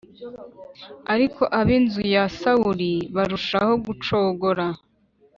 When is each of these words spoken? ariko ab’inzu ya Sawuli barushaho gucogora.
ariko 1.13 1.41
ab’inzu 1.59 2.01
ya 2.13 2.23
Sawuli 2.37 2.93
barushaho 3.15 3.73
gucogora. 3.85 4.65